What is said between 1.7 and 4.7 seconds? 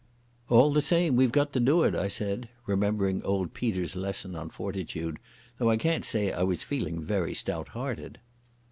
it," I said, remembering old Peter's lesson on